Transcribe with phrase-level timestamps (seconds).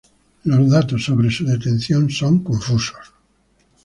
[0.45, 3.13] Los datos sobre su detención son confusos.